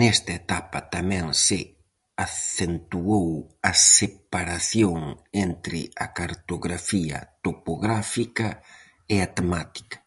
[0.00, 1.60] Nesta etapa tamén se
[2.26, 3.28] acentuou
[3.70, 4.98] a separación
[5.46, 8.48] entre a cartografía topográfica
[9.14, 9.98] e a temática.